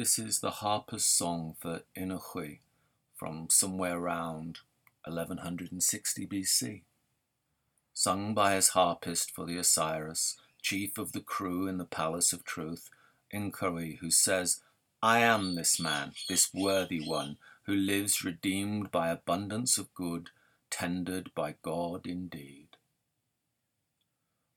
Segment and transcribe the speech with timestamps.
[0.00, 2.60] This is the harper's song for Inherkhawy
[3.14, 4.60] from somewhere around
[5.04, 6.80] 1160 BC.
[7.92, 12.44] Sung by his harpist for the Osiris, chief of the crew in the Palace of
[12.44, 12.88] Truth,
[13.30, 14.62] Inherkhawy, who says,
[15.02, 20.30] I am this man, this worthy one, who lives redeemed by abundance of good,
[20.70, 22.68] tendered by God indeed.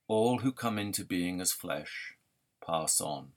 [0.08, 2.14] All who come into being as flesh
[2.66, 3.32] pass on,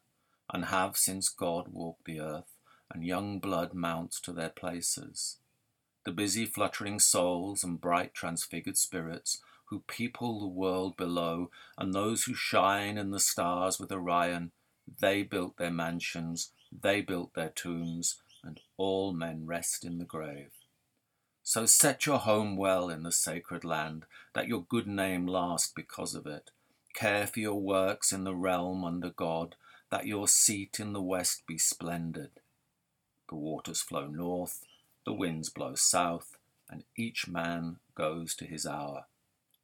[0.51, 2.53] and have since God walked the earth,
[2.91, 5.37] and young blood mounts to their places.
[6.05, 12.23] The busy fluttering souls and bright transfigured spirits who people the world below, and those
[12.23, 14.51] who shine in the stars with Orion,
[15.01, 20.51] they built their mansions, they built their tombs, and all men rest in the grave.
[21.43, 26.15] So set your home well in the sacred land, that your good name last because
[26.15, 26.51] of it.
[26.93, 29.55] Care for your works in the realm under God,
[29.89, 32.31] that your seat in the west be splendid.
[33.29, 34.65] The waters flow north,
[35.05, 36.37] the winds blow south,
[36.69, 39.05] and each man goes to his hour.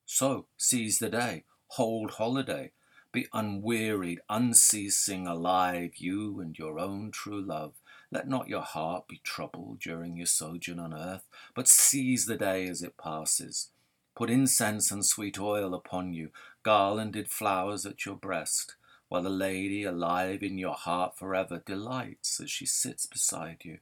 [0.06, 2.72] So seize the day, hold holiday,
[3.12, 7.74] be unwearied, unceasing, alive, you and your own true love.
[8.12, 12.68] Let not your heart be troubled during your sojourn on earth, but seize the day
[12.68, 13.70] as it passes.
[14.16, 16.30] Put incense and sweet oil upon you,
[16.64, 18.76] garlanded flowers at your breast,
[19.14, 23.78] while the lady alive in your heart forever delights as she sits beside you.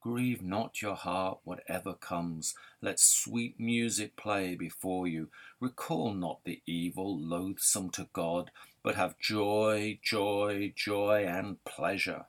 [0.00, 2.54] Grieve not your heart, whatever comes.
[2.80, 5.30] Let sweet music play before you.
[5.58, 8.52] Recall not the evil, loathsome to God,
[8.84, 12.26] but have joy, joy, joy, and pleasure.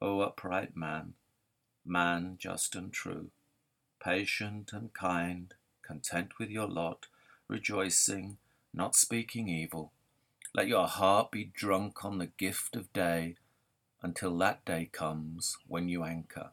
[0.00, 1.12] O upright man,
[1.84, 3.26] man just and true,
[4.02, 7.06] patient and kind, content with your lot,
[7.48, 8.38] rejoicing,
[8.72, 9.92] not speaking evil.
[10.52, 13.36] Let your heart be drunk on the gift of day
[14.02, 16.50] until that day comes when you anchor.